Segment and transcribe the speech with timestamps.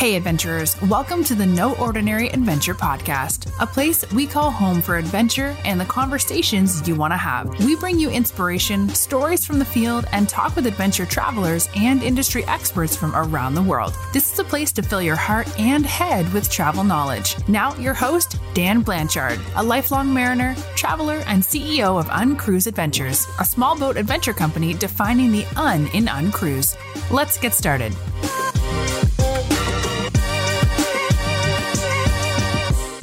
[0.00, 4.96] Hey, adventurers, welcome to the No Ordinary Adventure podcast, a place we call home for
[4.96, 7.62] adventure and the conversations you want to have.
[7.66, 12.46] We bring you inspiration, stories from the field, and talk with adventure travelers and industry
[12.46, 13.94] experts from around the world.
[14.14, 17.36] This is a place to fill your heart and head with travel knowledge.
[17.46, 23.44] Now, your host, Dan Blanchard, a lifelong mariner, traveler, and CEO of Uncruise Adventures, a
[23.44, 26.74] small boat adventure company defining the un in Uncruise.
[27.10, 27.94] Let's get started.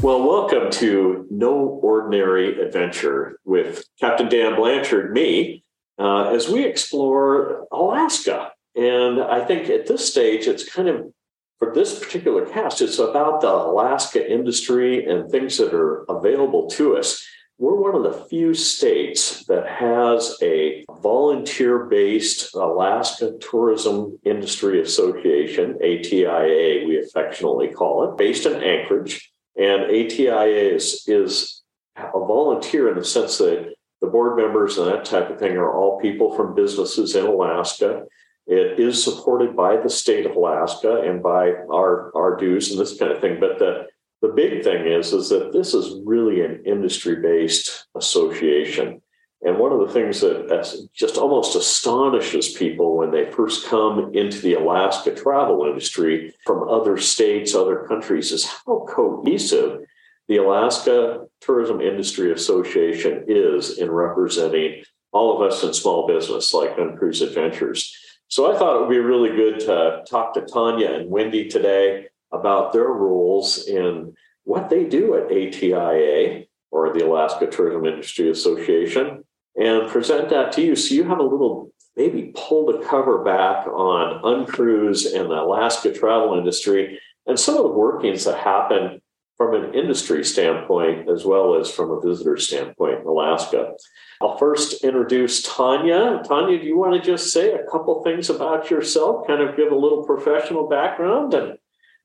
[0.08, 5.66] Well, welcome to No Ordinary Adventure with Captain Dan Blanchard, me,
[6.00, 8.52] uh, as we explore Alaska.
[8.74, 11.12] And I think at this stage, it's kind of
[11.60, 16.96] for this particular cast, it's about the Alaska industry and things that are available to
[16.96, 17.22] us.
[17.58, 25.78] We're one of the few states that has a volunteer based Alaska Tourism Industry Association,
[25.84, 29.34] ATIA, we affectionately call it, based in Anchorage.
[29.58, 31.64] And ATIA is, is
[31.98, 35.74] a volunteer in the sense that the board members and that type of thing are
[35.74, 38.04] all people from businesses in Alaska.
[38.46, 42.98] It is supported by the state of Alaska and by our, our dues and this
[42.98, 43.40] kind of thing.
[43.40, 43.88] But the,
[44.22, 49.02] the big thing is, is that this is really an industry based association.
[49.44, 54.42] And one of the things that just almost astonishes people when they first come into
[54.42, 59.82] the Alaska travel industry from other states, other countries, is how cohesive
[60.28, 66.78] the Alaska Tourism Industry Association is in representing all of us in small business like
[66.78, 67.96] Uncruise Adventures.
[68.28, 72.08] So I thought it would be really good to talk to Tanya and Wendy today
[72.34, 79.24] about their roles in what they do at ATIA or the Alaska Tourism Industry Association
[79.58, 83.66] and present that to you so you have a little maybe pull the cover back
[83.68, 89.02] on uncruise and the Alaska travel industry and some of the workings that happen
[89.36, 93.74] from an industry standpoint as well as from a visitor standpoint in Alaska.
[94.22, 96.22] I'll first introduce Tanya.
[96.28, 99.72] Tanya, do you want to just say a couple things about yourself, kind of give
[99.72, 101.58] a little professional background and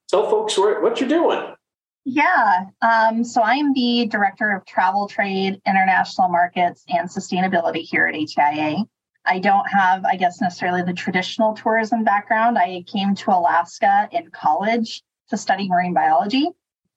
[0.09, 1.55] tell folks what you're doing?
[2.05, 2.67] Yeah.
[2.81, 8.15] Um, so I am the Director of Travel Trade, International Markets, and Sustainability here at
[8.15, 8.85] ATIA.
[9.25, 12.59] I don't have, I guess, necessarily the traditional tourism background.
[12.59, 16.49] I came to Alaska in college to study marine biology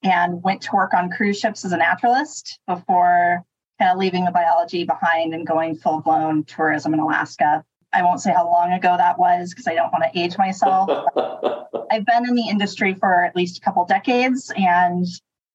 [0.02, 3.44] and went to work on cruise ships as a naturalist before
[3.78, 7.64] kind of leaving the biology behind and going full blown tourism in Alaska.
[7.96, 10.90] I won't say how long ago that was because I don't want to age myself.
[11.90, 15.06] I've been in the industry for at least a couple decades and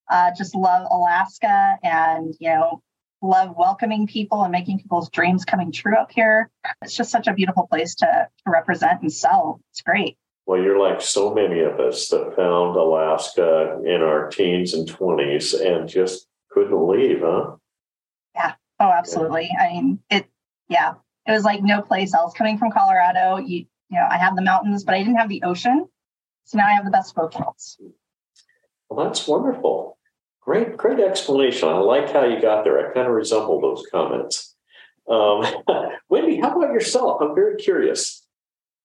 [0.10, 2.82] uh, just love Alaska and, you know,
[3.22, 6.50] love welcoming people and making people's dreams coming true up here.
[6.82, 9.62] It's just such a beautiful place to, to represent and sell.
[9.70, 10.18] It's great.
[10.48, 15.64] Well, you're like so many of us that found Alaska in our teens and 20s
[15.64, 17.58] and just couldn't leave, huh?
[18.34, 18.54] Yeah.
[18.80, 19.52] Oh, absolutely.
[19.54, 19.64] Yeah.
[19.64, 20.26] I mean, it,
[20.70, 20.96] yeah,
[21.28, 22.34] it was like no place else.
[22.34, 25.44] Coming from Colorado, you, you know, I have the mountains, but I didn't have the
[25.44, 25.88] ocean.
[26.46, 27.78] So now I have the best of both worlds.
[28.90, 29.98] Well, that's wonderful.
[30.42, 31.70] Great, great explanation.
[31.70, 32.80] I like how you got there.
[32.80, 34.56] I kind of resemble those comments.
[35.08, 35.46] Um,
[36.10, 37.22] Wendy, how about yourself?
[37.22, 38.26] I'm very curious.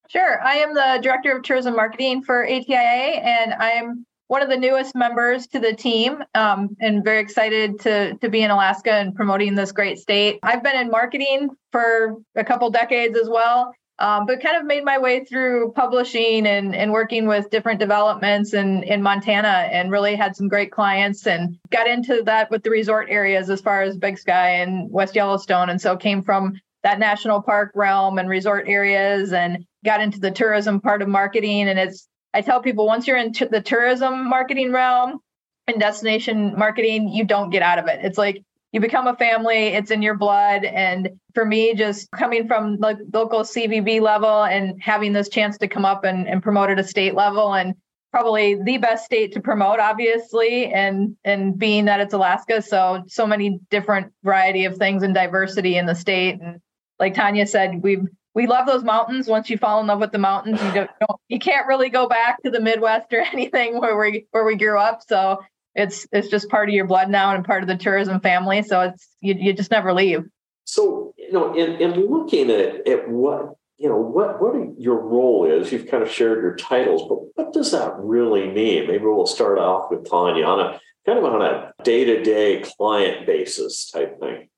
[0.08, 0.40] Sure.
[0.42, 4.94] I am the Director of Tourism Marketing for ATIA, and I'm one of the newest
[4.94, 9.54] members to the team um, and very excited to, to be in Alaska and promoting
[9.54, 10.38] this great state.
[10.42, 14.84] I've been in marketing for a couple decades as well um, but kind of made
[14.84, 20.14] my way through publishing and, and working with different developments in, in Montana and really
[20.14, 23.96] had some great clients and got into that with the resort areas as far as
[23.96, 25.70] Big Sky and West Yellowstone.
[25.70, 30.30] And so came from that national park realm and resort areas and got into the
[30.30, 31.68] tourism part of marketing.
[31.68, 35.20] And it's, I tell people once you're into the tourism marketing realm
[35.66, 38.00] and destination marketing, you don't get out of it.
[38.02, 38.42] It's like
[38.72, 40.66] you become a family it's in your blood.
[40.66, 45.66] And for me just coming from the local cvb level and having this chance to
[45.66, 47.74] come up and, and promote at a state level and
[48.12, 52.60] probably the best state to promote obviously and and being that it's alaska.
[52.60, 56.38] So so many different variety of things and diversity in the state.
[56.42, 56.60] And
[57.00, 58.02] like tanya said we
[58.36, 61.20] we love those mountains once you fall in love with the mountains you don't, don't
[61.28, 64.78] you can't really go back to the midwest or anything where we where we grew
[64.78, 65.40] up so
[65.76, 68.62] it's it's just part of your blood now and part of the tourism family.
[68.62, 70.24] So it's you, you just never leave.
[70.64, 75.46] So you know, in, in looking at, at what you know what what your role
[75.46, 78.88] is, you've kind of shared your titles, but what does that really mean?
[78.88, 82.62] Maybe we'll start off with Tanya on a kind of on a day to day
[82.62, 84.48] client basis type thing.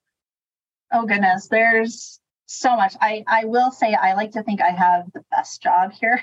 [0.92, 2.17] Oh goodness, there's
[2.48, 2.94] so much.
[3.00, 6.22] I I will say I like to think I have the best job here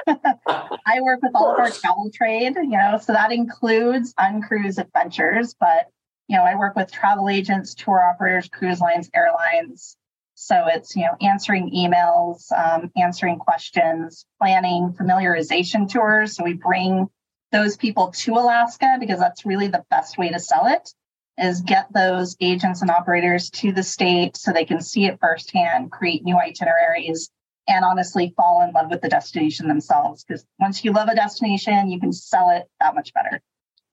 [0.06, 5.54] I work with all of our travel trade, you know, so that includes uncruise adventures,
[5.58, 5.88] but
[6.28, 9.96] you know, I work with travel agents, tour operators, cruise lines, airlines.
[10.36, 16.34] So it's, you know, answering emails, um, answering questions, planning familiarization tours.
[16.34, 17.08] So we bring
[17.52, 20.90] those people to Alaska because that's really the best way to sell it
[21.38, 25.90] is get those agents and operators to the state so they can see it firsthand,
[25.90, 27.30] create new itineraries,
[27.66, 30.24] and honestly fall in love with the destination themselves.
[30.24, 33.40] Because once you love a destination, you can sell it that much better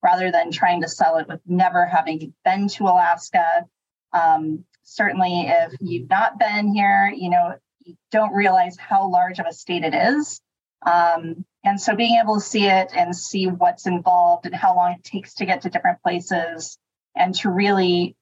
[0.03, 3.65] rather than trying to sell it with never having been to Alaska.
[4.13, 9.45] Um, certainly, if you've not been here, you know, you don't realize how large of
[9.47, 10.41] a state it is.
[10.85, 14.93] Um, and so being able to see it and see what's involved and how long
[14.93, 16.77] it takes to get to different places
[17.15, 18.15] and to really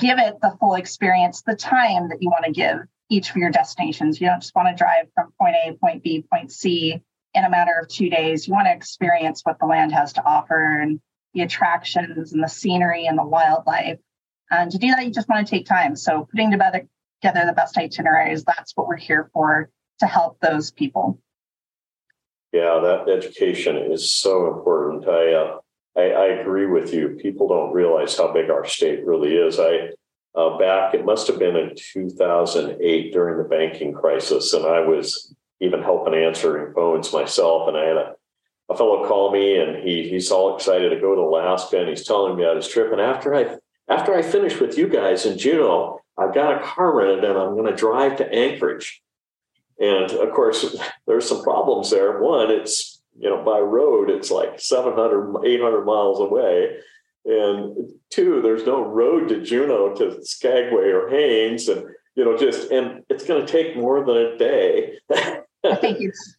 [0.00, 2.78] give it the full experience, the time that you want to give
[3.10, 4.20] each of your destinations.
[4.20, 7.02] You don't just want to drive from point A, point B, point C
[7.34, 8.46] in a matter of two days.
[8.46, 11.00] You want to experience what the land has to offer and
[11.34, 13.98] the attractions and the scenery and the wildlife.
[14.50, 15.96] And to do that, you just want to take time.
[15.96, 16.86] So putting together,
[17.20, 19.70] together the best itineraries, that's what we're here for
[20.00, 21.20] to help those people.
[22.52, 25.08] Yeah, that education is so important.
[25.08, 25.58] I, uh,
[25.96, 27.10] I, I agree with you.
[27.20, 29.58] People don't realize how big our state really is.
[29.58, 29.90] I
[30.34, 35.32] uh, back, it must have been in 2008 during the banking crisis, and I was
[35.60, 37.68] even helping answering phones myself.
[37.68, 38.14] And I had a,
[38.68, 42.06] a fellow call me, and he he's all excited to go to Alaska, and he's
[42.06, 42.90] telling me about his trip.
[42.90, 43.56] And after I
[43.88, 47.54] after I finish with you guys in Juneau, I've got a car rented, and I'm
[47.54, 49.02] going to drive to Anchorage.
[49.78, 50.76] And of course,
[51.06, 52.20] there's some problems there.
[52.20, 56.76] One, it's, you know, by road, it's like 700, 800 miles away.
[57.24, 61.68] And two, there's no road to Juneau to Skagway or Haines.
[61.68, 64.98] And, you know, just, and it's going to take more than a day.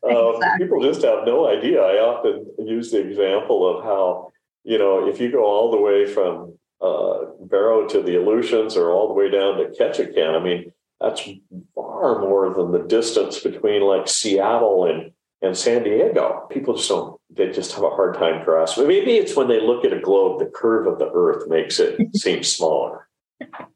[0.08, 1.82] um, People just have no idea.
[1.82, 4.32] I often use the example of how,
[4.64, 8.92] you know, if you go all the way from uh, Barrow to the Aleutians or
[8.92, 11.28] all the way down to Ketchikan, I mean, that's
[11.74, 15.12] far more than the distance between like Seattle and
[15.46, 16.48] and San Diego.
[16.50, 18.88] People just don't, they just have a hard time grasping.
[18.88, 22.00] Maybe it's when they look at a globe, the curve of the earth makes it
[22.16, 23.08] seem smaller.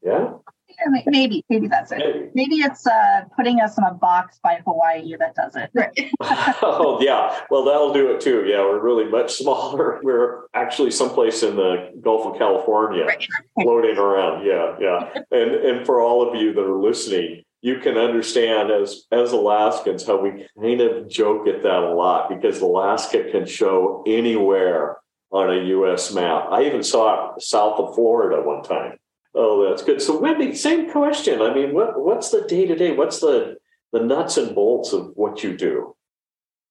[0.02, 0.32] Yeah.
[0.68, 1.98] Yeah, maybe, maybe that's it.
[1.98, 5.70] Maybe, maybe it's uh, putting us in a box by Hawaii that does it.
[5.74, 5.92] Right.
[6.62, 7.38] oh, yeah.
[7.50, 8.44] Well, that'll do it too.
[8.46, 10.00] Yeah, we're really much smaller.
[10.02, 13.26] We're actually someplace in the Gulf of California, right.
[13.60, 14.46] floating around.
[14.46, 15.10] Yeah, yeah.
[15.30, 20.06] And and for all of you that are listening, you can understand as as Alaskans
[20.06, 24.98] how we kind of joke at that a lot because Alaska can show anywhere
[25.30, 26.12] on a U.S.
[26.12, 26.46] map.
[26.50, 28.98] I even saw it south of Florida one time.
[29.34, 30.02] Oh, that's good.
[30.02, 31.40] So, Wendy, same question.
[31.40, 32.92] I mean, what what's the day to day?
[32.92, 33.56] What's the
[33.92, 35.94] the nuts and bolts of what you do?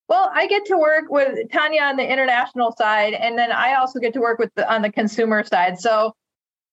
[0.07, 3.99] Well, I get to work with Tanya on the international side, and then I also
[3.99, 5.79] get to work with the, on the consumer side.
[5.79, 6.15] So,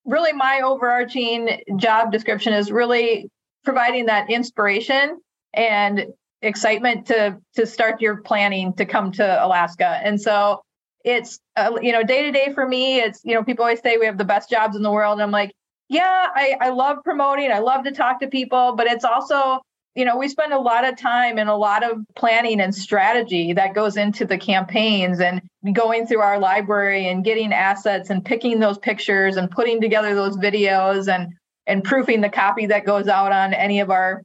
[0.06, 3.30] really, my overarching job description is really
[3.66, 5.18] providing that inspiration
[5.52, 6.06] and
[6.40, 10.00] excitement to to start your planning to come to Alaska.
[10.02, 10.62] And so
[11.04, 13.00] it's uh, you know day to day for me.
[13.00, 15.14] It's you know people always say we have the best jobs in the world.
[15.14, 15.52] And I'm like,
[15.88, 17.50] yeah, I I love promoting.
[17.50, 19.60] I love to talk to people, but it's also
[19.94, 23.52] you know we spend a lot of time and a lot of planning and strategy
[23.52, 25.42] that goes into the campaigns and
[25.73, 30.37] going through our library and getting assets and picking those pictures and putting together those
[30.37, 31.32] videos and
[31.66, 34.23] and proofing the copy that goes out on any of our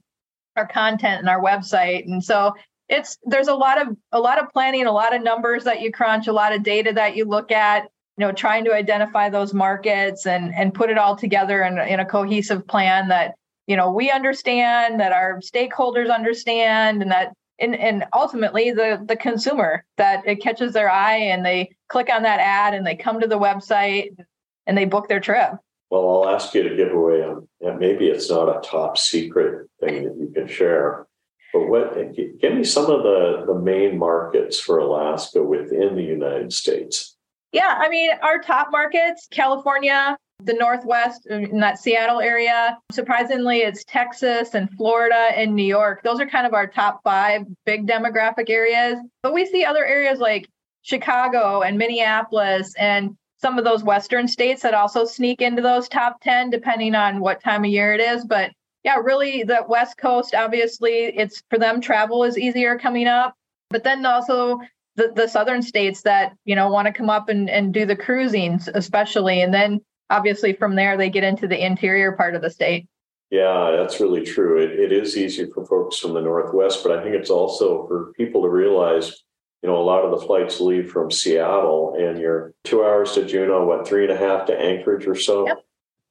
[0.57, 2.05] our content and our website.
[2.05, 2.53] And so
[2.89, 5.91] it's there's a lot of a lot of planning a lot of numbers that you
[5.91, 7.83] crunch a lot of data that you look at
[8.17, 12.01] you know trying to identify those markets and and put it all together in, in
[12.01, 17.75] a cohesive plan that you know we understand that our stakeholders understand and that and,
[17.75, 22.41] and ultimately the the consumer that it catches their eye and they click on that
[22.41, 24.09] ad and they come to the website
[24.67, 25.53] and they book their trip
[25.91, 30.05] well, I'll ask you to give away, um, maybe it's not a top secret thing
[30.05, 31.05] that you can share,
[31.51, 31.93] but what?
[32.15, 37.17] Give me some of the the main markets for Alaska within the United States.
[37.51, 42.77] Yeah, I mean, our top markets: California, the Northwest, in that Seattle area.
[42.93, 46.03] Surprisingly, it's Texas and Florida and New York.
[46.03, 48.97] Those are kind of our top five big demographic areas.
[49.23, 50.47] But we see other areas like
[50.83, 56.21] Chicago and Minneapolis and some of those western states that also sneak into those top
[56.21, 58.23] 10 depending on what time of year it is.
[58.25, 58.51] But
[58.83, 63.35] yeah really the west coast obviously it's for them travel is easier coming up.
[63.69, 64.59] But then also
[64.95, 67.95] the, the southern states that you know want to come up and, and do the
[67.95, 69.41] cruising especially.
[69.41, 72.87] And then obviously from there they get into the interior part of the state.
[73.31, 74.61] Yeah that's really true.
[74.61, 78.13] It, it is easy for folks from the northwest but i think it's also for
[78.17, 79.23] people to realize
[79.61, 83.25] you know, a lot of the flights leave from Seattle and you're two hours to
[83.25, 85.45] Juneau, what, three and a half to Anchorage or so.
[85.47, 85.57] Yep.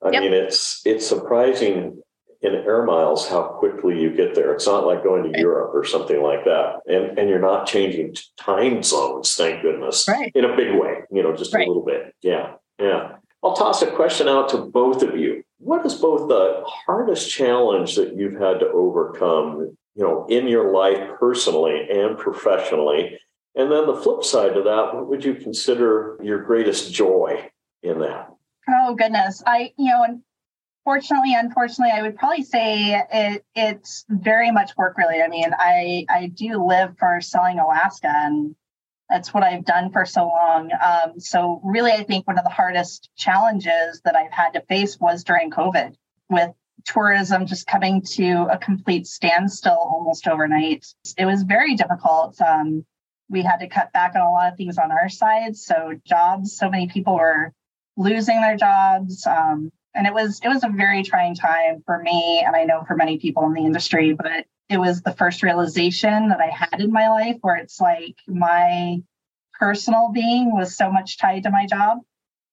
[0.03, 0.23] I Yep.
[0.23, 2.03] mean, it's it's surprising
[2.43, 4.55] in air miles how quickly you get there.
[4.55, 5.41] It's not like going to Right.
[5.41, 6.81] Europe or something like that.
[6.87, 10.07] And and you're not changing time zones, thank goodness.
[10.09, 10.33] Right.
[10.35, 11.67] In a big way, you know, just Right.
[11.67, 12.15] a little bit.
[12.23, 12.53] Yeah.
[12.79, 13.17] Yeah.
[13.43, 15.43] I'll toss a question out to both of you.
[15.59, 20.73] What is both the hardest challenge that you've had to overcome, you know, in your
[20.73, 23.19] life personally and professionally?
[23.55, 27.51] And then the flip side to that, what would you consider your greatest joy
[27.83, 28.33] in that?
[28.69, 29.43] Oh goodness.
[29.45, 30.21] I, you know,
[30.87, 35.25] unfortunately, unfortunately, I would probably say it, it's very much work related.
[35.25, 38.55] I mean, I I do live for selling Alaska and
[39.09, 40.71] that's what I've done for so long.
[40.73, 44.99] Um, so really, I think one of the hardest challenges that I've had to face
[45.01, 45.97] was during COVID
[46.29, 46.51] with
[46.85, 50.87] tourism just coming to a complete standstill almost overnight.
[51.19, 52.41] It was very difficult.
[52.41, 52.87] Um,
[53.31, 55.57] we had to cut back on a lot of things on our side.
[55.57, 57.53] So jobs, so many people were
[57.97, 59.27] losing their jobs.
[59.27, 62.85] Um, and it was it was a very trying time for me and I know
[62.87, 66.81] for many people in the industry, but it was the first realization that I had
[66.81, 69.03] in my life where it's like my
[69.59, 71.99] personal being was so much tied to my job.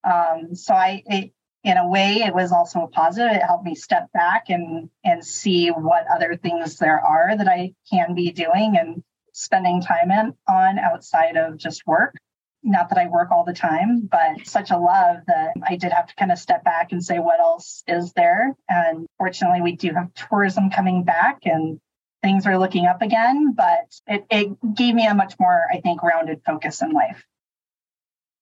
[0.04, 1.32] Um, so I it,
[1.64, 3.36] in a way it was also a positive.
[3.36, 7.74] It helped me step back and and see what other things there are that I
[7.92, 9.04] can be doing and
[9.38, 12.16] spending time in on outside of just work
[12.64, 16.08] not that I work all the time, but such a love that I did have
[16.08, 18.56] to kind of step back and say, what else is there?
[18.68, 21.80] And fortunately, we do have tourism coming back and
[22.22, 26.04] things are looking up again, but it, it gave me a much more, I think,
[26.04, 27.24] rounded focus in life.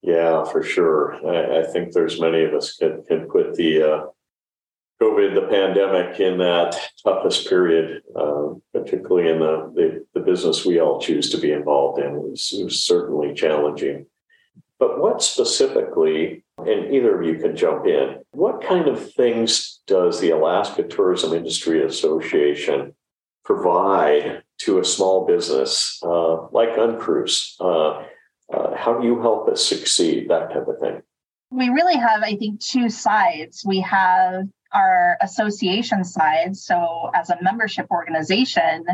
[0.01, 1.15] Yeah, for sure.
[1.25, 4.05] I, I think there's many of us can, can put the uh,
[5.01, 10.79] COVID, the pandemic, in that toughest period, uh, particularly in the, the, the business we
[10.79, 12.13] all choose to be involved in.
[12.15, 14.05] Was, was certainly challenging.
[14.79, 20.19] But what specifically, and either of you can jump in, what kind of things does
[20.19, 22.93] the Alaska Tourism Industry Association
[23.43, 27.55] provide to a small business uh, like Uncruise?
[27.59, 28.03] Uh,
[28.53, 30.29] uh, how do you help us succeed?
[30.29, 31.01] That type of thing.
[31.51, 33.63] We really have, I think, two sides.
[33.65, 34.43] We have
[34.75, 36.55] our association side.
[36.55, 38.85] So, as a membership organization,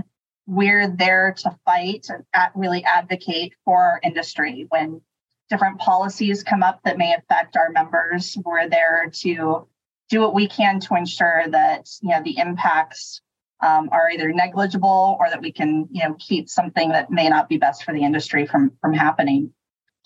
[0.45, 2.23] we're there to fight and
[2.55, 4.67] really advocate for our industry.
[4.69, 5.01] When
[5.49, 9.67] different policies come up that may affect our members, we're there to
[10.09, 13.21] do what we can to ensure that you know the impacts
[13.61, 17.49] um, are either negligible or that we can you know keep something that may not
[17.49, 19.53] be best for the industry from from happening.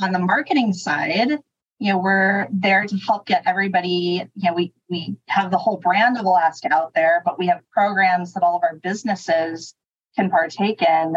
[0.02, 1.40] On the marketing side,
[1.80, 5.78] you know we're there to help get everybody you know we we have the whole
[5.78, 9.76] brand of alaska out there but we have programs that all of our businesses
[10.16, 11.14] can partake in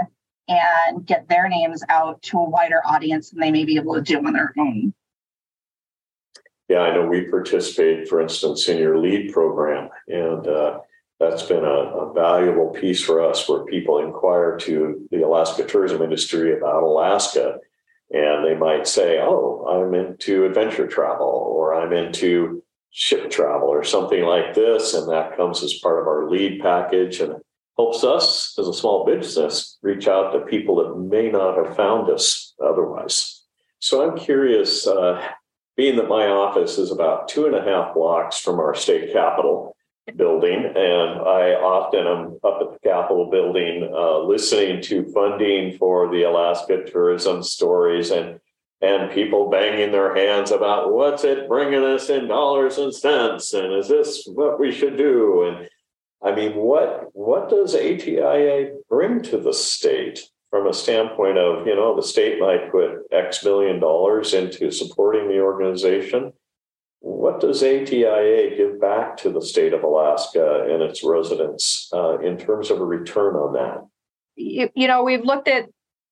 [0.48, 4.02] and get their names out to a wider audience than they may be able to
[4.02, 4.92] do on their own
[6.68, 10.80] Yeah, I know we participate, for instance, in your lead program, and uh,
[11.20, 16.02] that's been a, a, valuable piece for us where people inquire to the Alaska tourism
[16.02, 17.58] industry about Alaska.
[18.10, 23.84] And they might say, Oh, I'm into adventure travel, or I'm into ship travel, or
[23.84, 24.94] something like this.
[24.94, 27.34] And that comes as part of our lead package and
[27.76, 32.10] helps us as a small business reach out to people that may not have found
[32.10, 33.44] us otherwise.
[33.78, 35.22] So I'm curious, uh,
[35.76, 39.76] being that my office is about two and a half blocks from our state capitol
[40.16, 46.10] building, and I often am up at the Capitol building uh, listening to funding for
[46.10, 48.40] the Alaska tourism stories and
[48.80, 53.72] and people banging their hands about what's it bringing us in dollars and cents, and
[53.72, 55.44] is this what we should do?
[55.48, 55.68] And
[56.22, 60.28] I mean, what what does ATIA bring to the state?
[60.50, 65.28] from a standpoint of, you know, the state might put X million dollars into supporting
[65.28, 66.32] the organization.
[67.00, 72.36] What does ATIA give back to the state of Alaska and its residents uh, in
[72.36, 73.86] terms of a return on that?
[74.36, 75.68] You, you know, we've looked at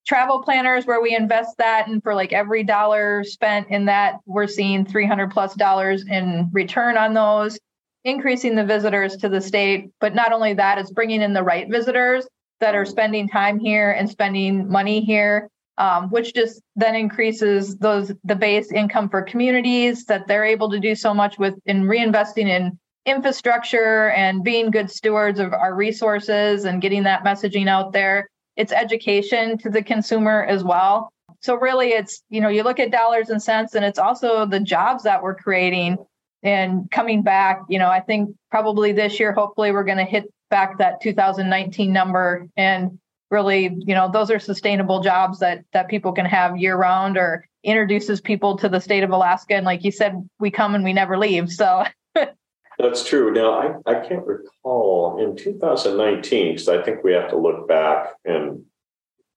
[0.06, 4.46] travel planners where we invest that, and for like every dollar spent in that, we're
[4.46, 7.58] seeing 300 plus dollars in return on those,
[8.04, 9.90] increasing the visitors to the state.
[10.00, 12.26] But not only that, it's bringing in the right visitors
[12.60, 18.12] that are spending time here and spending money here, um, which just then increases those
[18.24, 22.48] the base income for communities that they're able to do so much with in reinvesting
[22.48, 28.28] in infrastructure and being good stewards of our resources and getting that messaging out there.
[28.56, 31.12] It's education to the consumer as well.
[31.40, 34.58] So really it's, you know, you look at dollars and cents and it's also the
[34.58, 35.98] jobs that we're creating
[36.42, 40.24] and coming back, you know, I think probably this year, hopefully we're going to hit
[40.50, 42.98] back that 2019 number and
[43.30, 47.46] really you know those are sustainable jobs that that people can have year round or
[47.64, 50.92] introduces people to the state of alaska and like you said we come and we
[50.92, 51.84] never leave so
[52.78, 57.36] that's true now i, I can't recall in 2019 because i think we have to
[57.36, 58.64] look back and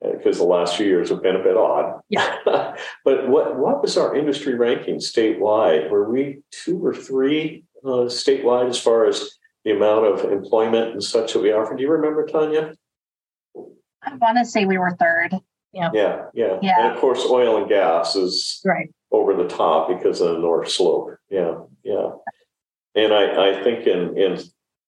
[0.01, 1.99] because the last few years have been a bit odd.
[2.09, 2.37] Yeah.
[2.45, 5.89] but what what was our industry ranking statewide?
[5.89, 9.29] Were we two or three uh, statewide as far as
[9.65, 11.75] the amount of employment and such that we offer?
[11.75, 12.73] Do you remember, Tanya?
[14.03, 15.35] I want to say we were third.
[15.73, 15.89] Yeah.
[15.93, 16.25] Yeah.
[16.33, 16.59] Yeah.
[16.61, 16.85] Yeah.
[16.85, 20.69] And of course, oil and gas is right over the top because of the North
[20.69, 21.17] Slope.
[21.29, 21.59] Yeah.
[21.83, 22.11] Yeah.
[22.95, 24.39] And I, I think in, in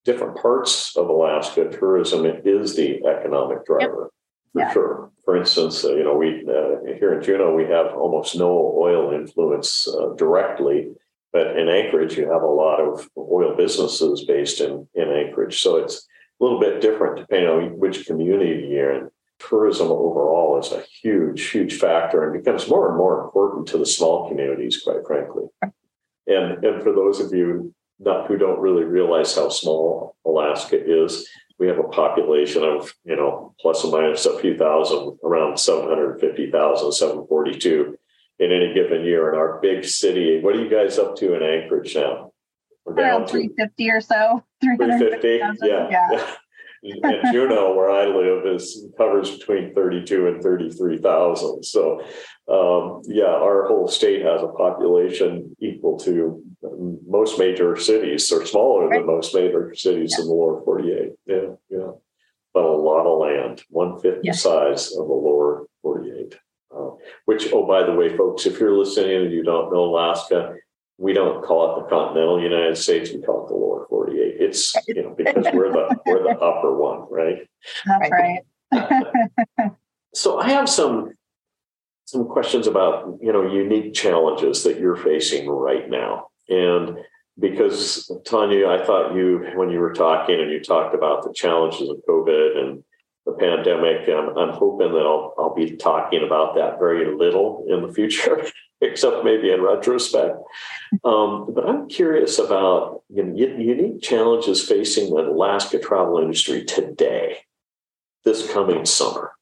[0.06, 4.10] different parts of Alaska, tourism is the economic driver.
[4.12, 4.12] Yep
[4.52, 4.74] for yeah.
[4.74, 5.12] sure.
[5.24, 9.14] For instance, uh, you know, we uh, here in Juneau we have almost no oil
[9.14, 10.92] influence uh, directly,
[11.32, 15.78] but in Anchorage you have a lot of oil businesses based in in Anchorage, so
[15.78, 16.08] it's
[16.42, 19.12] a little bit different depending on which community you're in.
[19.40, 23.86] Tourism overall is a huge, huge factor and becomes more and more important to the
[23.86, 25.46] small communities, quite frankly.
[26.28, 31.28] And and for those of you not who don't really realize how small Alaska is,
[31.60, 36.92] we have a population of, you know, plus or minus a few thousand, around 750,000,
[36.92, 37.98] 742
[38.40, 40.42] in any given year in our big city.
[40.42, 42.31] What are you guys up to in Anchorage now?
[42.96, 44.44] Down 350 or so.
[44.62, 45.28] 350?
[45.68, 45.88] Yeah.
[45.92, 46.26] yeah.
[46.84, 51.64] and Juneau, where I live, is covers between 32 and 33,000.
[51.64, 52.02] So,
[52.50, 56.44] um, yeah, our whole state has a population equal to
[57.08, 58.98] most major cities, or smaller right.
[58.98, 60.24] than most major cities yeah.
[60.24, 61.12] in the lower 48.
[61.26, 61.36] Yeah,
[61.70, 61.92] yeah,
[62.54, 64.32] but a lot of land, one fifth yeah.
[64.32, 66.36] the size of the lower 48.
[66.76, 66.92] Uh,
[67.26, 70.56] which, oh, by the way, folks, if you're listening and you don't know Alaska,
[70.98, 73.12] we don't call it the continental United States.
[73.12, 74.36] We call it the lower 48.
[74.40, 77.48] It's you know because we're the we're the upper one, right?
[77.86, 78.42] That's right.
[80.14, 81.14] so I have some
[82.06, 86.98] some questions about you know unique challenges that you're facing right now, and
[87.40, 91.90] because Tanya, I thought you when you were talking and you talked about the challenges
[91.90, 92.84] of COVID and
[93.32, 97.86] the pandemic, I'm, I'm hoping that I'll I'll be talking about that very little in
[97.86, 98.46] the future
[98.82, 100.38] except maybe in retrospect.
[101.04, 107.38] Um, but I'm curious about you know, unique challenges facing the Alaska travel industry today,
[108.26, 109.34] this coming summer,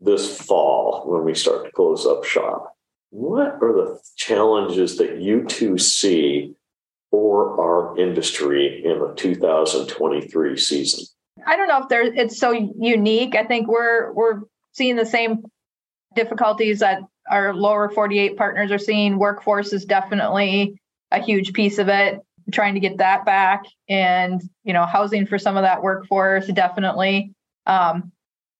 [0.00, 2.74] this fall, when we start to close up shop.
[3.10, 6.52] What are the challenges that you two see
[7.10, 11.06] for our industry in the 2023 season?
[11.46, 13.36] I don't know if there it's so unique.
[13.36, 14.40] I think we're we're
[14.72, 15.44] seeing the same
[16.14, 19.18] difficulties that our lower 48 partners are seeing.
[19.18, 20.80] Workforce is definitely
[21.10, 22.20] a huge piece of it.
[22.52, 27.32] Trying to get that back, and you know, housing for some of that workforce definitely.
[27.66, 28.12] Um,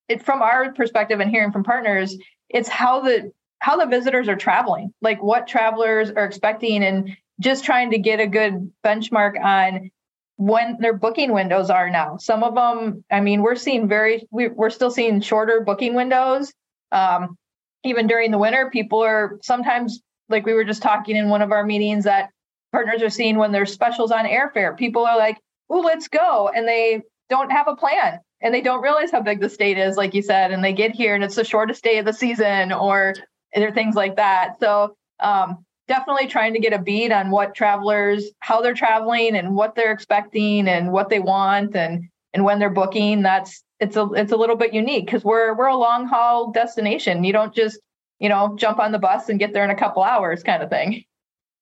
[0.09, 2.17] it from our perspective and hearing from partners,
[2.49, 7.63] it's how the how the visitors are traveling, like what travelers are expecting, and just
[7.63, 9.89] trying to get a good benchmark on
[10.37, 12.17] when their booking windows are now.
[12.17, 16.53] Some of them, I mean, we're seeing very, we, are still seeing shorter booking windows.
[16.91, 17.37] Um,
[17.83, 21.51] even during the winter, people are sometimes like we were just talking in one of
[21.51, 22.29] our meetings that
[22.71, 24.77] partners are seeing when there's specials on airfare.
[24.77, 25.37] People are like,
[25.69, 29.41] "Oh, let's go," and they don't have a plan and they don't realize how big
[29.41, 31.97] the state is, like you said, and they get here and it's the shortest day
[31.97, 33.15] of the season or
[33.55, 34.59] are things like that.
[34.59, 39.55] So um, definitely trying to get a beat on what travelers, how they're traveling and
[39.55, 43.21] what they're expecting and what they want and and when they're booking.
[43.21, 47.23] That's it's a it's a little bit unique because we're we're a long haul destination.
[47.23, 47.79] You don't just
[48.19, 50.69] you know jump on the bus and get there in a couple hours kind of
[50.69, 51.03] thing.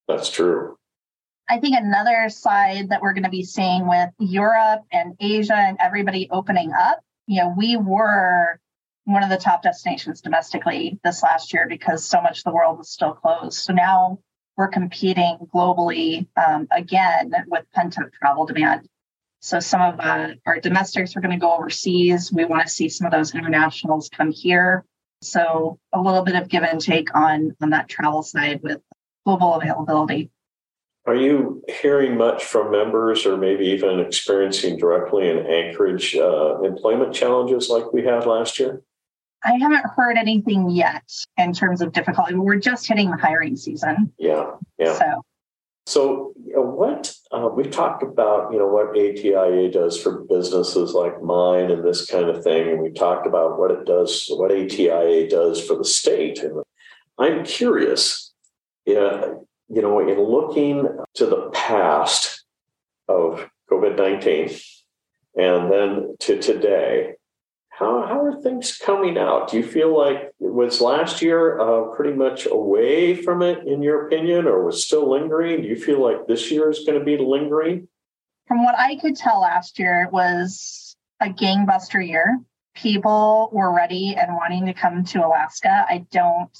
[0.08, 0.76] That's true.
[1.48, 5.76] I think another side that we're going to be seeing with Europe and Asia and
[5.80, 8.58] everybody opening up, you know, we were
[9.06, 12.76] one of the top destinations domestically this last year because so much of the world
[12.76, 13.58] was still closed.
[13.58, 14.18] So now
[14.56, 18.88] we're competing globally um, again with pent up travel demand.
[19.40, 22.32] So some of uh, our domestics are going to go overseas.
[22.32, 24.84] We want to see some of those internationals come here.
[25.22, 28.80] So a little bit of give and take on on that travel side with
[29.24, 30.30] global availability.
[31.06, 37.14] Are you hearing much from members, or maybe even experiencing directly in Anchorage uh, employment
[37.14, 38.82] challenges like we had last year?
[39.44, 41.04] I haven't heard anything yet
[41.36, 42.34] in terms of difficulty.
[42.34, 44.12] We're just hitting the hiring season.
[44.18, 44.94] Yeah, yeah.
[44.94, 45.22] So
[45.86, 50.94] so, you know, what uh, we've talked about, you know, what ATIA does for businesses
[50.94, 54.50] like mine and this kind of thing, and we talked about what it does, what
[54.50, 56.40] ATIA does for the state.
[56.40, 56.64] And
[57.18, 58.32] I'm curious,
[58.88, 59.34] uh,
[59.68, 62.44] you know, in looking to the past
[63.08, 64.58] of COVID 19
[65.36, 67.12] and then to today,
[67.78, 69.50] how, how are things coming out?
[69.50, 74.06] Do you feel like was last year uh, pretty much away from it, in your
[74.06, 75.60] opinion, or was still lingering?
[75.60, 77.86] Do you feel like this year is going to be lingering?
[78.48, 82.40] From what I could tell last year, it was a gangbuster year.
[82.74, 85.84] People were ready and wanting to come to Alaska.
[85.86, 86.56] I don't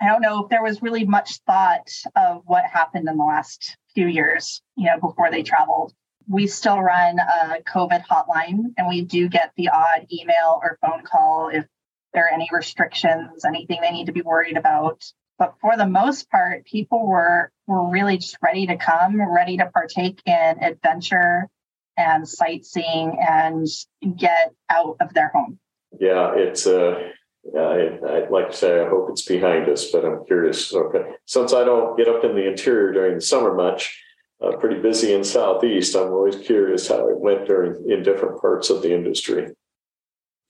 [0.00, 3.76] I don't know if there was really much thought of what happened in the last
[3.94, 5.92] few years, you know, before they traveled.
[6.28, 11.02] We still run a COVID hotline and we do get the odd email or phone
[11.04, 11.66] call if
[12.12, 15.04] there are any restrictions, anything they need to be worried about.
[15.38, 19.66] But for the most part, people were were really just ready to come, ready to
[19.66, 21.48] partake in adventure
[21.96, 23.66] and sightseeing and
[24.16, 25.58] get out of their home.
[26.00, 27.10] Yeah, it's uh
[27.56, 30.74] I, I'd like to say I hope it's behind us, but I'm curious.
[30.74, 34.02] Okay, since I don't get up in the interior during the summer much,
[34.42, 35.96] uh, pretty busy in southeast.
[35.96, 39.48] I'm always curious how it went during in different parts of the industry.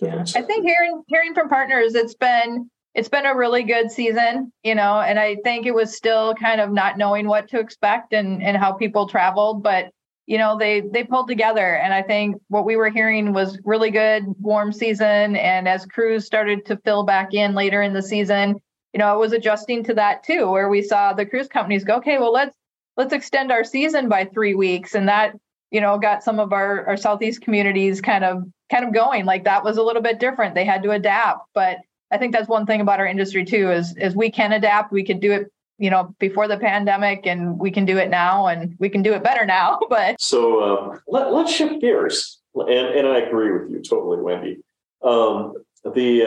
[0.01, 0.24] Yeah.
[0.37, 4.74] I think hearing hearing from partners, it's been it's been a really good season, you
[4.74, 8.42] know, and I think it was still kind of not knowing what to expect and
[8.42, 9.90] and how people traveled, but
[10.29, 13.90] you know they they pulled together and i think what we were hearing was really
[13.90, 18.55] good warm season and as crews started to fill back in later in the season
[18.92, 21.96] you know it was adjusting to that too where we saw the cruise companies go
[21.96, 22.55] okay well let's
[22.99, 24.95] let's extend our season by three weeks.
[24.95, 25.35] And that
[25.71, 29.25] you know got some of our our southeast communities kind of kind of going.
[29.25, 30.55] Like that was a little bit different.
[30.55, 31.47] They had to adapt.
[31.55, 31.79] But
[32.11, 34.93] i think that's one thing about our industry too is is we can adapt.
[34.93, 38.49] We could do it you know before the pandemic and we can do it now
[38.49, 39.79] and we can do it better now.
[39.89, 42.41] But so um, let, let's shift gears.
[42.55, 44.59] And, and i agree with you totally wendy.
[45.03, 45.55] Um,
[45.95, 46.25] the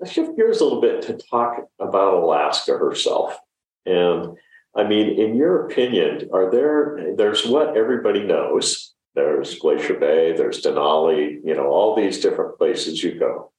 [0.00, 3.38] uh, shift gears a little bit to talk about alaska herself.
[3.84, 4.36] And
[4.76, 10.62] i mean in your opinion are there there's what everybody knows there's glacier bay there's
[10.62, 13.50] denali you know all these different places you go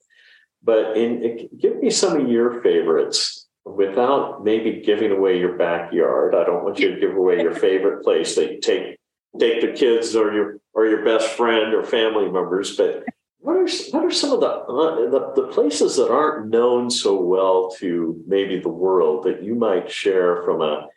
[0.63, 6.33] but in give me some of your favorites without maybe giving away your backyard.
[6.33, 8.97] I don't want you to give away your favorite place that you take
[9.39, 13.03] take the kids or your or your best friend or family members, but
[13.39, 17.19] what are what are some of the, uh, the, the places that aren't known so
[17.19, 20.87] well to maybe the world that you might share from a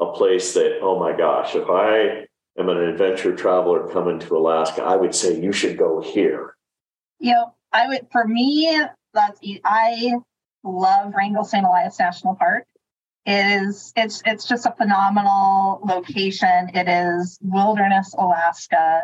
[0.00, 2.26] a place that oh my gosh if I
[2.58, 6.56] am an adventure traveler coming to Alaska I would say you should go here.
[7.18, 8.80] You know, I would for me
[9.14, 10.14] that's I
[10.64, 11.64] love Wrangell St.
[11.64, 12.64] Elias National Park.
[13.26, 16.70] It is it's it's just a phenomenal location.
[16.72, 19.02] It is wilderness Alaska.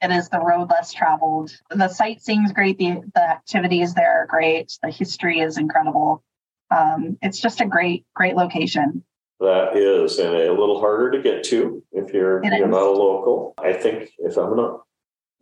[0.00, 1.50] It is the road less traveled.
[1.68, 2.78] The sightseeing is great.
[2.78, 4.78] The the activities there are great.
[4.82, 6.22] The history is incredible.
[6.70, 9.04] Um, it's just a great great location.
[9.40, 12.70] That is, and a little harder to get to if you're it you're is.
[12.70, 13.54] not a local.
[13.58, 14.82] I think if I'm not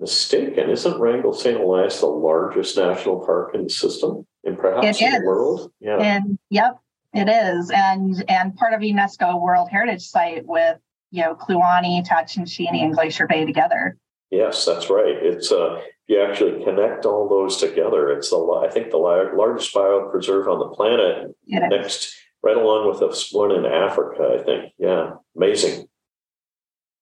[0.00, 1.60] mistaken, isn't Wrangell St.
[1.60, 4.26] Elias the largest national park in the system?
[4.44, 5.72] and perhaps in the world.
[5.80, 5.98] Yeah.
[5.98, 6.78] And yep,
[7.12, 7.70] it is.
[7.74, 10.78] And and part of UNESCO World Heritage Site with
[11.10, 13.96] you know Kluane, Tatshenshini, and Glacier Bay together.
[14.30, 15.16] Yes, that's right.
[15.20, 18.10] It's uh, you actually connect all those together.
[18.10, 21.34] It's the I think the largest biopreserve on the planet.
[21.46, 22.14] It next, is.
[22.44, 24.38] Right along with the one in Africa.
[24.38, 24.72] I think.
[24.78, 25.88] Yeah, amazing.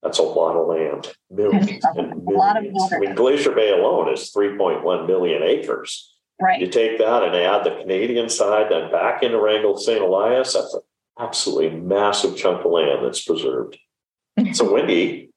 [0.03, 1.13] That's a lot of land.
[1.31, 2.29] Millions and millions.
[2.29, 6.13] A lot of I mean, Glacier Bay alone is 3.1 million acres.
[6.41, 6.61] Right.
[6.61, 10.03] You take that and add the Canadian side, then back into Wrangell St.
[10.03, 10.55] Elias.
[10.55, 10.81] That's an
[11.21, 13.79] absolutely massive chunk of land that's preserved.
[14.53, 15.31] so, Wendy,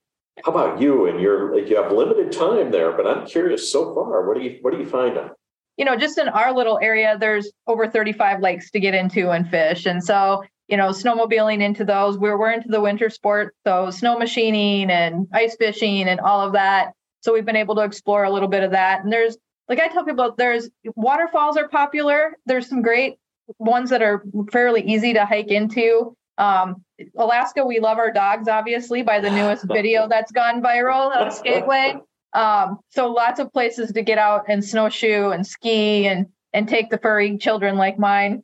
[0.43, 1.07] how about you?
[1.07, 4.27] And you're you have limited time there, but I'm curious so far.
[4.27, 5.37] What do you what do you find out?
[5.77, 9.49] You know, just in our little area, there's over 35 lakes to get into and
[9.49, 12.17] fish, and so you know, snowmobiling into those.
[12.17, 16.53] We're we're into the winter sport, so snow machining and ice fishing and all of
[16.53, 16.93] that.
[17.21, 19.03] So we've been able to explore a little bit of that.
[19.03, 19.38] And there's
[19.69, 22.38] like I tell people, there's waterfalls are popular.
[22.45, 23.15] There's some great
[23.59, 26.15] ones that are fairly easy to hike into.
[26.38, 26.83] Um,
[27.17, 31.95] Alaska, we love our dogs, obviously, by the newest video that's gone viral on Skagway.
[32.36, 36.89] Um, so lots of places to get out and snowshoe and ski and and take
[36.89, 38.43] the furry children like mine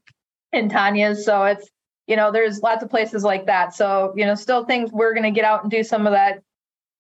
[0.53, 1.25] and Tanya's.
[1.25, 1.69] So it's
[2.07, 3.75] you know there's lots of places like that.
[3.75, 6.41] So you know still things we're going to get out and do some of that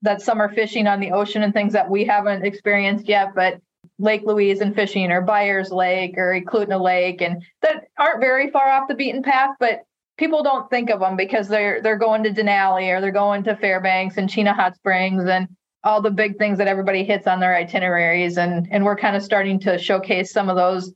[0.01, 3.33] that summer fishing on the ocean and things that we haven't experienced yet.
[3.33, 3.61] But
[3.97, 8.67] Lake Louise and fishing or Byers Lake or Eklutna Lake and that aren't very far
[8.67, 9.83] off the beaten path, but
[10.17, 13.55] people don't think of them because they're they're going to Denali or they're going to
[13.55, 15.47] Fairbanks and Chena Hot Springs and
[15.83, 19.23] all the big things that everybody hits on their itineraries and and we're kind of
[19.23, 20.93] starting to showcase some of those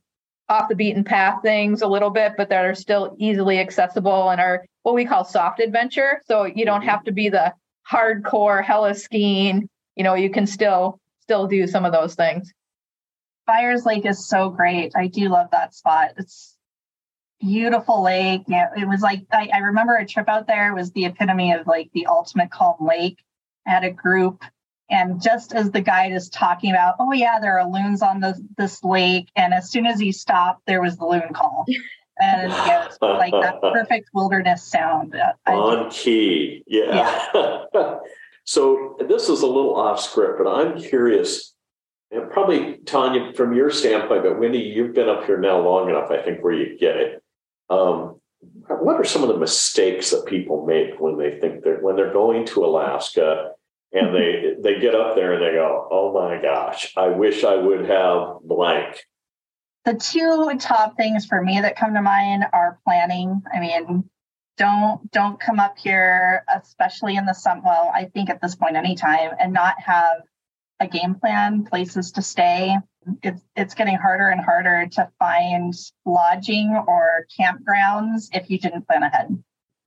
[0.48, 4.40] off the beaten path things a little bit but that are still easily accessible and
[4.40, 6.90] are what we call soft adventure so you don't mm-hmm.
[6.90, 7.52] have to be the
[7.90, 12.52] hardcore heli-skiing you know you can still still do some of those things
[13.46, 14.92] Byers Lake is so great.
[14.96, 16.10] I do love that spot.
[16.18, 16.56] It's
[17.40, 18.42] beautiful lake.
[18.48, 20.70] Yeah, it was like I, I remember a trip out there.
[20.70, 23.22] It was the epitome of like the ultimate calm lake.
[23.66, 24.42] I had a group,
[24.90, 28.40] and just as the guide is talking about, oh yeah, there are loons on this
[28.56, 31.64] this lake, and as soon as he stopped, there was the loon call.
[32.18, 35.14] And yeah, it's like that perfect wilderness sound.
[35.46, 37.26] On key, yeah.
[37.34, 37.96] yeah.
[38.44, 41.54] so this is a little off script, but I'm curious
[42.10, 46.10] and probably Tanya, from your standpoint, but Wendy, you've been up here now long enough,
[46.10, 47.22] I think, where you get it.
[47.68, 48.20] Um,
[48.68, 52.12] what are some of the mistakes that people make when they think they're when they're
[52.12, 53.52] going to Alaska
[53.96, 57.56] and they they get up there and they go, "Oh my gosh, I wish I
[57.56, 59.04] would have blank."
[59.84, 63.42] The two top things for me that come to mind are planning.
[63.54, 64.08] I mean,
[64.56, 67.62] don't don't come up here, especially in the summer.
[67.64, 70.22] Well, I think at this point, anytime, and not have
[70.80, 72.76] a game plan, places to stay.
[73.22, 75.72] It's it's getting harder and harder to find
[76.04, 79.42] lodging or campgrounds if you didn't plan ahead.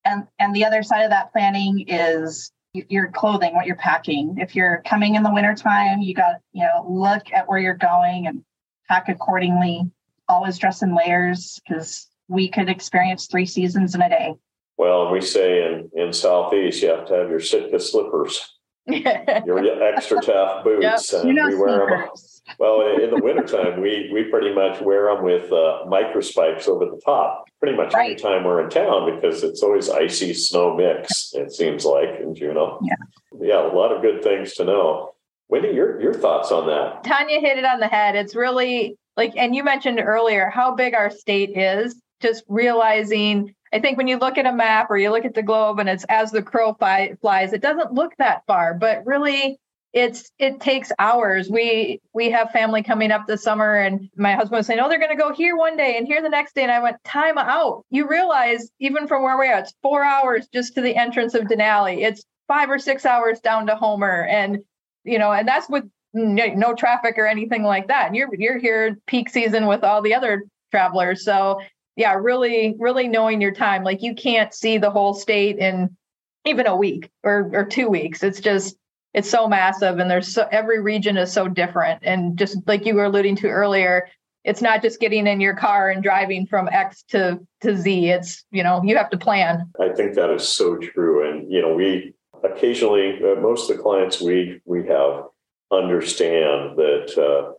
[0.06, 4.36] And and the other side of that planning is your clothing, what you're packing.
[4.38, 8.28] If you're coming in the wintertime, you got, you know, look at where you're going
[8.28, 8.44] and
[8.88, 9.90] pack accordingly.
[10.28, 14.36] Always dress in layers because we could experience three seasons in a day.
[14.78, 18.59] Well, we say in, in Southeast, you have to have your Sitka slippers
[19.46, 21.14] your XtraTuf boots.
[21.14, 21.26] Yep.
[21.26, 22.10] We wear them.
[22.58, 26.86] Well, in the wintertime, we we pretty much wear them with uh, micro spikes over
[26.86, 27.46] the top.
[27.60, 28.10] Pretty much right.
[28.10, 31.32] anytime we're in town because it's always icy snow mix.
[31.36, 32.80] It seems like in Juneau.
[32.82, 32.96] Yeah,
[33.40, 35.14] yeah, a lot of good things to know.
[35.50, 37.04] Wendy, your your thoughts on that?
[37.04, 38.16] Tanya hit it on the head.
[38.16, 42.02] It's really like, and you mentioned earlier how big our state is.
[42.20, 45.44] Just realizing I think when you look at a map or you look at the
[45.44, 49.60] globe and it's as the crow flies, it doesn't look that far, but really
[49.92, 51.50] it's it takes hours.
[51.50, 55.00] We we have family coming up this summer and my husband was saying, Oh, they're
[55.00, 56.64] gonna go here one day and here the next day.
[56.64, 57.86] And I went, time out.
[57.90, 61.44] You realize even from where we are, it's four hours just to the entrance of
[61.44, 62.06] Denali.
[62.06, 64.26] It's five or six hours down to Homer.
[64.26, 64.60] And
[65.04, 68.08] you know, and that's with no, no traffic or anything like that.
[68.08, 71.26] And you're you're here peak season with all the other travelers.
[71.26, 71.62] So
[72.00, 73.84] yeah, really, really knowing your time.
[73.84, 75.98] Like you can't see the whole state in
[76.46, 78.24] even a week or or two weeks.
[78.24, 78.78] It's just
[79.14, 82.00] it's so massive and there's so every region is so different.
[82.04, 84.08] And just like you were alluding to earlier,
[84.46, 88.10] it's not just getting in your car and driving from X to to Z.
[88.10, 89.70] It's you know you have to plan.
[89.78, 92.14] I think that is so true, and you know we
[92.46, 95.26] occasionally uh, most of the clients we we have
[95.70, 97.52] understand that uh,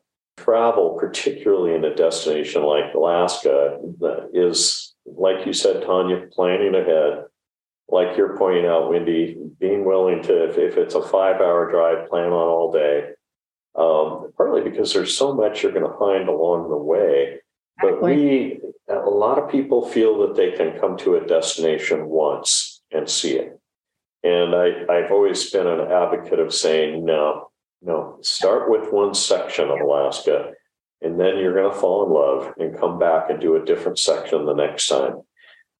[0.44, 3.79] travel, particularly in a destination like Alaska,
[4.33, 7.24] is, like you said, Tanya, planning ahead.
[7.88, 12.09] Like you're pointing out, Wendy, being willing to, if, if it's a five hour drive,
[12.09, 13.11] plan on all day.
[13.74, 17.40] Um, partly because there's so much you're going to find along the way.
[17.81, 22.83] But we, a lot of people feel that they can come to a destination once
[22.92, 23.59] and see it.
[24.22, 27.50] And I, I've always been an advocate of saying, no,
[27.83, 30.53] no, start with one section of Alaska,
[31.01, 33.99] and then you're going to fall in love and come back and do a different
[33.99, 35.23] section the next time.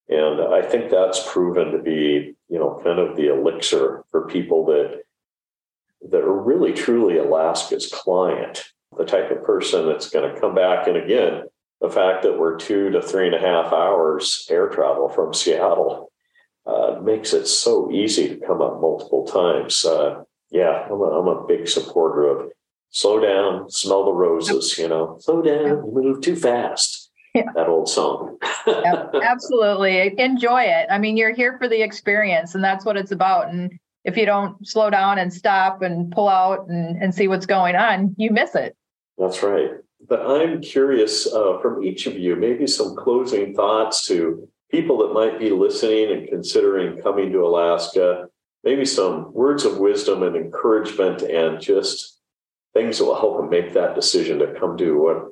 [0.09, 4.65] And I think that's proven to be, you know, kind of the elixir for people
[4.65, 5.03] that
[6.09, 8.63] that are really truly Alaska's client,
[8.97, 10.87] the type of person that's going to come back.
[10.87, 11.43] And again,
[11.79, 16.11] the fact that we're two to three and a half hours air travel from Seattle
[16.65, 19.85] uh, makes it so easy to come up multiple times.
[19.85, 22.51] Uh, yeah, I'm a, I'm a big supporter of
[22.89, 27.09] slow down, smell the roses, you know, slow down, you move too fast.
[27.33, 27.43] Yeah.
[27.55, 28.37] That old song.
[29.23, 30.13] absolutely.
[30.19, 30.87] Enjoy it.
[30.91, 33.47] I mean, you're here for the experience, and that's what it's about.
[33.47, 33.71] And
[34.03, 37.77] if you don't slow down and stop and pull out and, and see what's going
[37.77, 38.75] on, you miss it.
[39.17, 39.71] That's right.
[40.09, 45.13] But I'm curious uh, from each of you, maybe some closing thoughts to people that
[45.13, 48.27] might be listening and considering coming to Alaska
[48.63, 52.19] maybe some words of wisdom and encouragement and just
[52.73, 55.31] things that will help them make that decision to come to what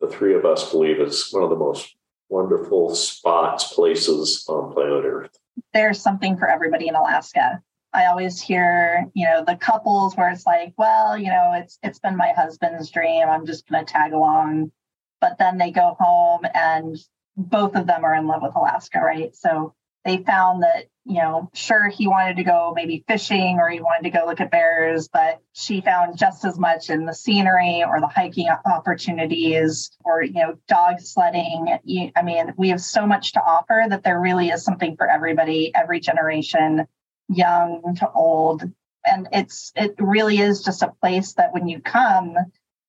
[0.00, 1.96] the three of us believe is one of the most
[2.28, 5.38] wonderful spots, places on planet Earth.
[5.74, 7.60] There's something for everybody in Alaska.
[7.92, 11.98] I always hear, you know, the couples where it's like, well, you know, it's it's
[11.98, 13.28] been my husband's dream.
[13.28, 14.72] I'm just going to tag along.
[15.20, 16.96] But then they go home and
[17.36, 19.34] both of them are in love with Alaska, right?
[19.34, 23.80] So they found that you know, sure, he wanted to go maybe fishing or he
[23.80, 27.82] wanted to go look at bears, but she found just as much in the scenery
[27.82, 31.78] or the hiking opportunities or, you know, dog sledding.
[32.14, 35.72] I mean, we have so much to offer that there really is something for everybody,
[35.74, 36.86] every generation,
[37.30, 38.70] young to old.
[39.06, 42.34] And it's, it really is just a place that when you come,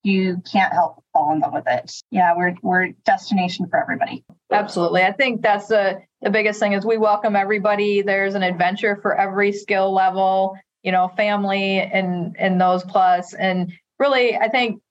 [0.04, 1.92] you can't help fall in love with it.
[2.12, 4.24] Yeah, we're we're destination for everybody.
[4.52, 5.04] Absolutely.
[5.04, 8.02] I think that's the the biggest thing is we welcome everybody.
[8.02, 13.34] There's an adventure for every skill level, you know, family and and those plus.
[13.34, 14.82] And really I think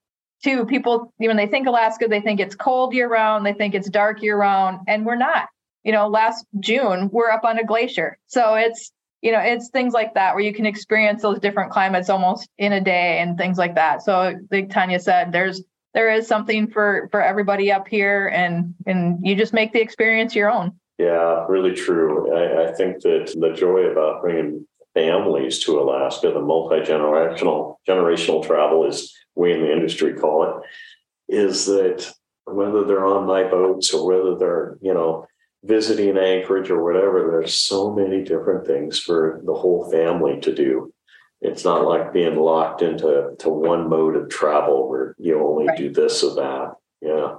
[0.45, 3.89] too, people when they think Alaska, they think it's cold year round, they think it's
[3.89, 5.49] dark year round, and we're not.
[5.85, 8.19] You know, last June we're up on a glacier.
[8.27, 12.09] So it's you know it's things like that where you can experience those different climates
[12.09, 14.03] almost in a day and things like that.
[14.03, 15.63] So like tanya said there's
[15.95, 20.35] there is something for for everybody up here and and you just make the experience
[20.35, 20.73] your own.
[20.99, 22.35] Yeah really true.
[22.35, 28.87] I, I think that the joy about bringing families to alaska the multi-generational generational travel
[28.87, 32.11] is we in the industry call it is that
[32.47, 35.27] whether they're on my boats or whether they're you know
[35.65, 40.93] visiting Anchorage or whatever, there's so many different things for the whole family to do.
[41.41, 45.79] It's not like being locked into to one mode of travel where you only right.
[45.79, 46.75] do this or that.
[47.01, 47.37] Yeah.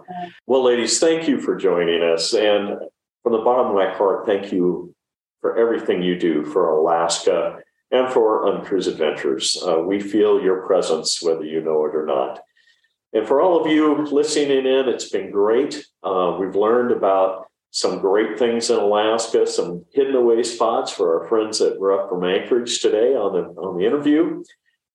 [0.48, 2.34] Well, ladies, thank you for joining us.
[2.34, 2.80] And
[3.24, 4.96] from the bottom of my heart, thank you
[5.42, 7.60] for everything you do for Alaska
[7.92, 9.62] and for Uncruise Adventures.
[9.66, 12.40] Uh, we feel your presence, whether you know it or not.
[13.12, 15.84] And for all of you listening in, it's been great.
[16.04, 21.28] Uh, we've learned about some great things in Alaska, some hidden away spots for our
[21.28, 24.44] friends that were up from Anchorage today on the on the interview.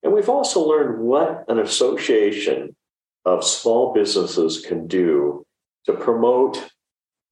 [0.02, 2.76] And we've also learned what an association
[3.24, 5.46] of small businesses can do
[5.86, 6.68] to promote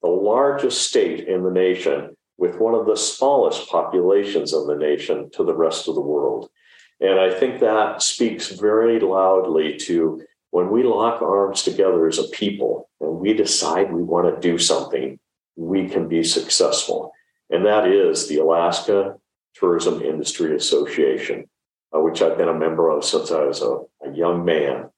[0.00, 5.30] the largest state in the nation with one of the smallest populations of the nation
[5.32, 6.50] to the rest of the world.
[7.00, 12.28] And I think that speaks very loudly to when we lock arms together as a
[12.28, 15.18] people and we decide we want to do something,
[15.56, 17.12] we can be successful.
[17.50, 19.16] And that is the Alaska
[19.54, 21.48] Tourism Industry Association,
[21.94, 24.90] uh, which I've been a member of since I was a, a young man.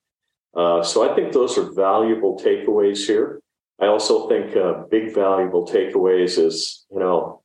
[0.55, 3.40] Uh, so I think those are valuable takeaways here.
[3.81, 7.43] I also think uh, big valuable takeaways is, you know,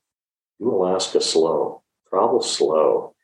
[0.59, 3.15] do Alaska slow, travel slow,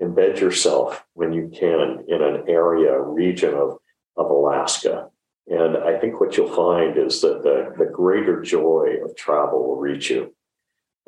[0.00, 3.78] embed yourself when you can in an area, region of,
[4.16, 5.08] of Alaska.
[5.50, 9.80] And I think what you'll find is that the, the greater joy of travel will
[9.80, 10.32] reach you.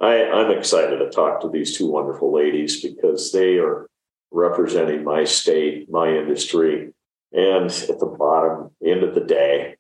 [0.01, 3.87] I, I'm excited to talk to these two wonderful ladies because they are
[4.33, 6.93] representing my state, my industry,
[7.33, 9.77] and at the bottom, end of the day,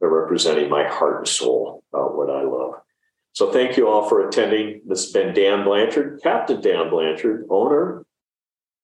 [0.00, 2.80] they're representing my heart and soul about what I love.
[3.32, 4.80] So thank you all for attending.
[4.86, 8.06] This has been Dan Blanchard, Captain Dan Blanchard, owner,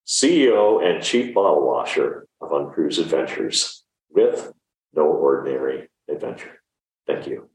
[0.06, 4.52] CEO, and chief bottle washer of Uncruise Adventures with
[4.96, 6.60] no ordinary adventure.
[7.06, 7.48] Thank you.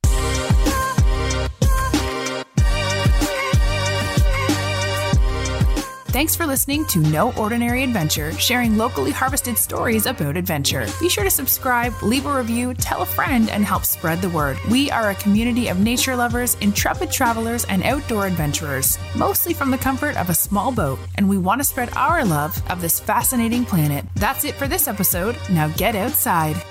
[6.12, 10.86] Thanks for listening to No Ordinary Adventure, sharing locally harvested stories about adventure.
[10.99, 14.58] Be sure to subscribe, leave a review, tell a friend, and help spread the word.
[14.69, 19.77] We are a community of nature lovers, intrepid travelers, and outdoor adventurers, mostly from the
[19.77, 23.63] comfort of a small boat, and we want to spread our love of this fascinating
[23.63, 24.04] planet.
[24.15, 25.38] That's it for this episode.
[25.49, 26.62] Now get outside.